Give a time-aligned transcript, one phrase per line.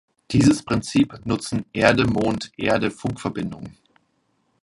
[0.31, 3.77] Dieses Prinzip nutzen Erde-Mond-Erde-Funkverbindungen.